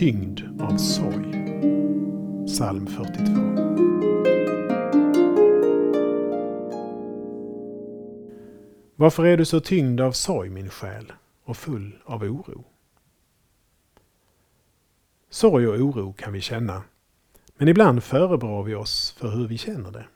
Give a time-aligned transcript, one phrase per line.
[0.00, 1.32] tyngd av sorg.
[2.46, 3.22] Psalm 42.
[8.96, 11.12] Varför är du så tyngd av sorg, min själ,
[11.44, 12.64] och full av oro?
[15.30, 16.82] Sorg och oro kan vi känna,
[17.56, 20.06] men ibland förebrår vi oss för hur vi känner det.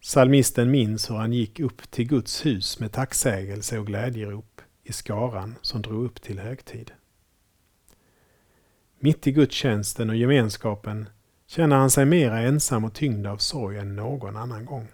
[0.00, 5.54] Salmisten minns hur han gick upp till Guds hus med tacksägelse och glädjerop i skaran
[5.62, 6.92] som drog upp till högtid.
[9.04, 11.08] Mitt i gudstjänsten och gemenskapen
[11.46, 14.88] känner han sig mera ensam och tyngd av sorg än någon annan gång.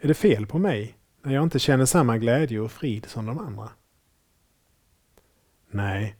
[0.00, 3.38] Är det fel på mig när jag inte känner samma glädje och frid som de
[3.38, 3.68] andra?
[5.70, 6.16] Nej,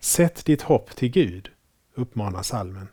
[0.00, 1.50] sätt ditt hopp till Gud,
[1.94, 2.88] uppmanar salmen.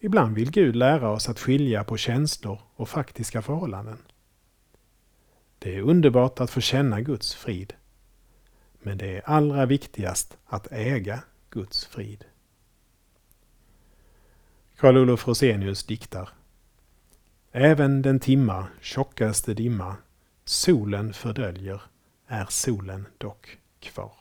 [0.00, 3.98] Ibland vill Gud lära oss att skilja på känslor och faktiska förhållanden.
[5.58, 7.74] Det är underbart att få känna Guds frid.
[8.86, 12.24] Men det är allra viktigast att äga Guds frid.
[14.76, 16.28] Karl Olof Rosenius diktar.
[17.52, 19.96] Även den timma, tjockaste dimma,
[20.44, 21.82] solen fördöljer,
[22.26, 24.18] är solen dock kvar.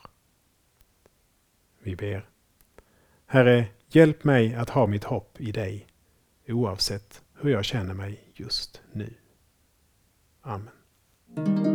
[1.80, 2.30] Vi ber.
[3.26, 5.88] Herre, hjälp mig att ha mitt hopp i dig,
[6.48, 9.14] oavsett hur jag känner mig just nu.
[10.42, 11.75] Amen.